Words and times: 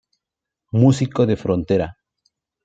Músico 0.81 1.27
de 1.27 1.35
frontera. 1.43 1.87